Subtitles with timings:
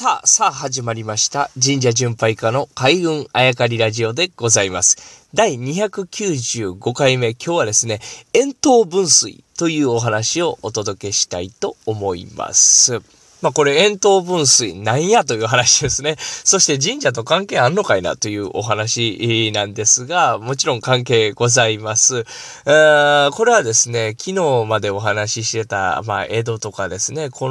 [0.00, 1.50] さあ、さあ始まりました。
[1.60, 5.26] 神社巡拝家の海運あやかりラジオでございます。
[5.34, 7.98] 第295回目、今日はですね、
[8.32, 13.17] 円筒分水というお話をお届けしたいと思います。
[13.40, 16.16] まあこれ円筒分水なんやという話ですね。
[16.18, 22.24] そして神社と関係あんのかいなというお話なんですが、もちろん関係ございます。
[22.66, 27.48] えーこれはですね、昨日までお話ししてた、まあ江戸とかですね、こ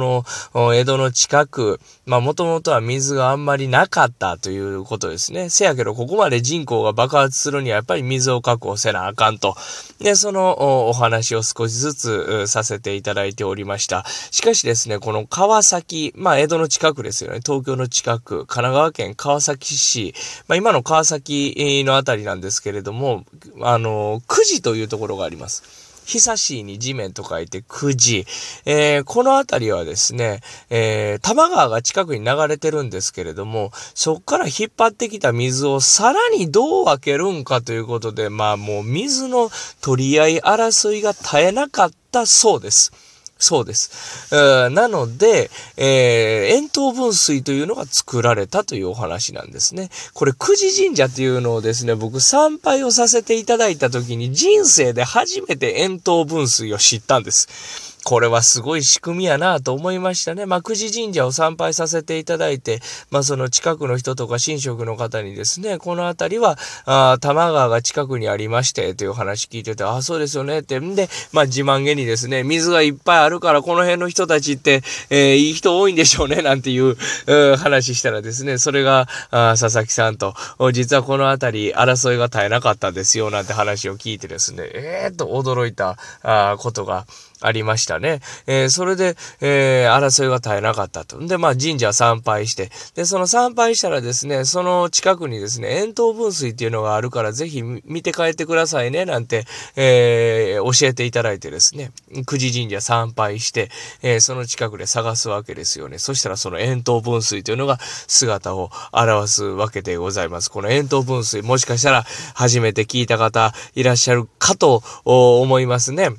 [0.54, 5.50] の江戸の近く、まあもともとは水があんまりなかったということですね。
[5.50, 9.54] せやけどここまで人口が爆発するにはやっぱり水を確保せなあかんと。
[10.00, 14.04] で、そのお話を少しずつさせていただいておりました。
[14.30, 15.77] しかしですね、この川崎、
[16.14, 17.40] まあ江戸の近くですよね。
[17.44, 20.14] 東京の近く、神奈川県川崎市、
[20.46, 23.24] まあ今の川崎のあたりなんですけれども、
[23.60, 25.88] あの、久慈というところがあります。
[26.08, 28.24] 久しいに地面と書いて久慈。
[28.64, 39.50] えーこの辺りはですね、えー多摩川が近くに流れてるんですけれども、そこから引っ張ってきた水をさらにどう分けるんかということで、まあもう水の
[39.82, 42.90] 取り合い争いが絶えなかったそうです。
[43.38, 44.34] そうです。
[44.70, 49.90] なので、えー円筒分水というのが作られたというお話なんですね。
[50.12, 57.97] これ、久慈神社というのをですね、僕参拝をさせていただいた時に人生で初めて円筒分水を知ったんです。
[58.08, 60.46] これはすごい仕組みやなと思いましたね。
[60.46, 70.80] まあ、久慈神社を参拝させていただいて、まあ、その近くの人とか神職の方にですね、この辺りは、あー多摩川が近くにありまして、という話聞いてて、ああ、そうですよねって。
[70.80, 80.32] んで、まあ、自慢げにですね、水がいっぱいあるから、この辺の人たちって、えーいい人多いんでしょうね、なんていう、う話したらですね、それが、あー佐々木さんと、
[80.72, 87.04] 実はこの辺り、争いが絶えなかったんですよ、なんて話を聞いてですね、えーと驚いた、あーことが、
[87.40, 88.20] ありましたね。
[88.46, 91.18] えーそれで、えー争いが絶えなかったと。
[91.26, 99.44] で、まあ神社参拝して、で、その参拝したらですね、その近くにですね、円筒分水っていうのがあるから、ぜひ見て帰ってくださいね、なんて、
[99.76, 101.92] えー教えていただいてですね、
[102.26, 103.70] 久慈神社参拝して、
[104.02, 105.98] えーその近くで探すわけですよね。
[105.98, 110.50] そしたらその円筒分水というのが姿を表すわけでございます。
[110.50, 112.04] この円筒分水、もしかしたら
[112.34, 116.10] 初めて聞いた方いらっしゃるかと思いますね。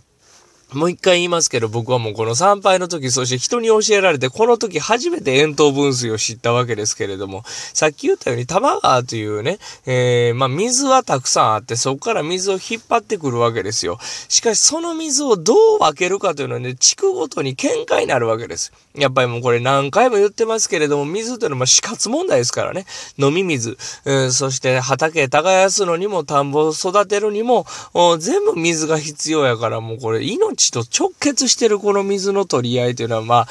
[0.74, 9.58] もう一回言いますけど、僕はもうこの参拝の時、そして人に教えられて、この時初めて円筒分水を知ったわけですけれども、さっき言ったように多摩川というね、
[9.88, 13.98] えー、まあ水はたくさんあって、そこから水を引っ張ってくるわけですよ。
[14.28, 18.72] しかしその水をどう分けるかというのはね、地区ごとに喧嘩になるわけです。
[18.94, 22.86] やっぱりもうこれ何回も言ってますけれども、水というのは死活問題ですからね。
[23.18, 27.66] 飲み水、うんそして畑耕すのにも、田んぼを育てるにも、
[28.20, 33.48] 全部水が必要やから、もうこれ命と直結してるこの水の取り合いというのは、まあ、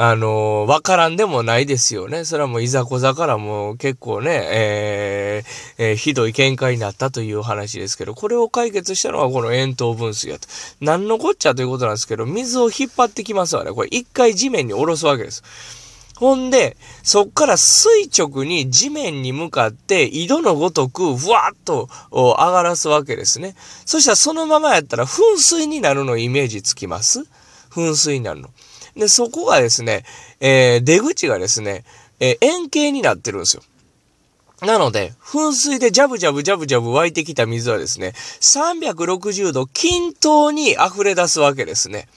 [0.00, 2.24] あのわからんでもないですよね。
[2.24, 10.46] それはもういざこざからもう結構ね、えーえーひどい喧嘩になったという話ですけど、これを解決したのはこの円筒分水やと。
[10.80, 13.72] 何のこっちゃということなんですけど、水を引っ張ってきますわね。
[13.72, 15.42] これ一回地面に下ろすわけです。
[16.18, 23.54] ほんで、そっから垂直に地面に向かって井戸のごとく、ふわっと上がらすわけですね。
[23.86, 27.20] そしたらそのままやったら噴水になるのイメージつきます？
[27.70, 28.50] 噴水になるの。
[28.96, 30.04] で、そこがですね、
[30.40, 31.84] えー出口がですね、
[32.18, 33.62] えー円形になってるんですよ。
[34.62, 42.08] なので、噴水でジャブジャブジャブジャブ湧いてきた水はですね、360度均等に溢れ出すわけですね。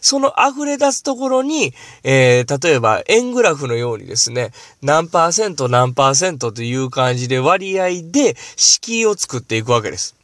[0.00, 4.52] その溢れ出すところに、えー、例えば円グラフのようにですね、
[4.82, 10.15] 何パーセント何パーセントという感じで割合で敷居を作っていくわけです。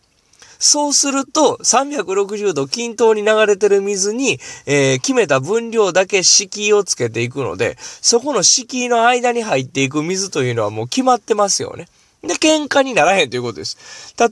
[0.64, 11.88] そうすると、360度均等に流れてる水に、えー決めた分量だけ敷居をつけていくので、そこの敷居の間に入っていく水というのはもう決まってますよね。
[12.22, 13.76] で、喧嘩にならへんということです。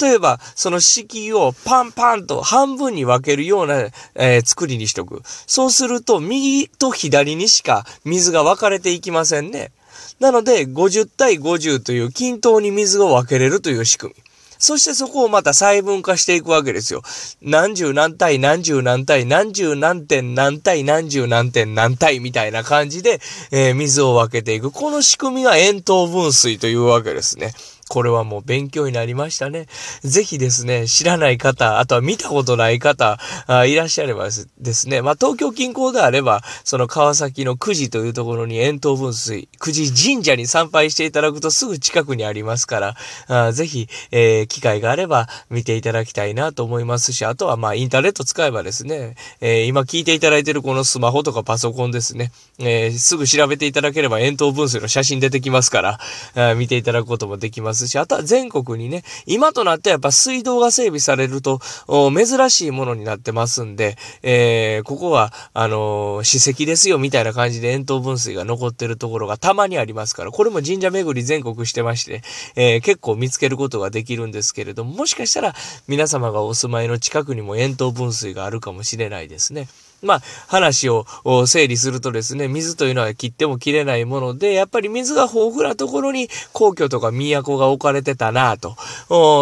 [0.01, 5.23] 例えば、その敷居をパンパンと半分に分けるような、えー作りにしとく。
[5.25, 9.73] そうすると、右と左にしか水が分かれていきませんね。
[10.21, 14.30] なので、50対50という均等に水を分けれるという仕組み。
[14.61, 17.03] そしてそこをまた細分化していくわけですよ。
[17.43, 23.21] 何十何体何十何体何十何点何体何十何点何体みたいな感じで、
[23.51, 24.71] えー水を分けていく。
[24.71, 27.55] この仕組みが円筒分水というわけですね。
[27.91, 29.67] これはもう勉強になりましたね。
[30.03, 34.29] ぜひですね、知らない方、あとは見たことない方、あいらっしゃれば
[34.59, 42.97] ですね、まあ、東京近郊であれば、その川崎の久慈というところに円筒分水、久慈神社に参拝していただくとすぐ近くにありますから、
[43.27, 55.99] あぜひ、えー、機会があれば見ていただきたいなと思いますし、あとはまあ、インターネット使えばですね、えー、今聞いていただいているこのスマホとかパソコンですね、えー、すぐ調べていただければ円筒分水の写真出てきますから、
[56.37, 72.23] あ見ていただくこともできますますし、あとは全国にね、今となってはやっぱ水道が整備されると、珍しいものになってますんで、えー、ここは、あのー、史跡ですよみたいな感じで円筒分水が残ってるところがたまにありますから、これも神社巡り全国してまして、
[72.57, 75.55] えー、結構見つけることができるんですけれども、もしかしたら
[75.89, 79.69] 皆様がお住まいの近くにも円筒分水があるかもしれないですね。
[80.03, 81.07] まあ、話を
[81.47, 88.77] 整理するとですね、水というのは切っても切れないもので、やっぱり水が豊富なところに皇居とか都が置かれてたなと。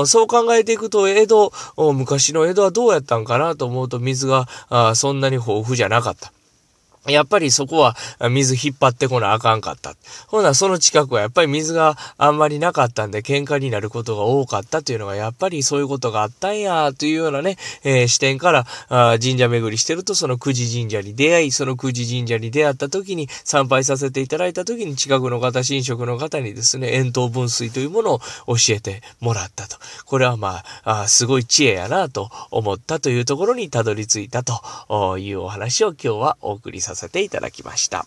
[0.06, 1.52] そう考えていくと、江戸、
[1.94, 4.49] 昔の江戸はどうやったんかなと思うと、水が
[4.94, 6.32] そんなに豊富じゃなかった。
[7.08, 7.96] やっぱりそこは
[8.31, 9.94] 水引っ張ってこなあかんかった。
[10.26, 29.76] ほな、その近くはやっぱり水があんまりなかったんで喧嘩になることが多かったというのがやっぱりそういうことがあったんやというようなね、えー、視点からあ神社巡りしてるとその久慈神社に出会い、その久慈神社に出会った時に参拝させていただいた時に近くの方、神職の方にですね、遠投分水というものを教えてもらったと。
[30.05, 38.06] これはまあ、あすごい知恵やなと思ったというところにたどり着いたというお話を今日はお送りさせてさせていただきました。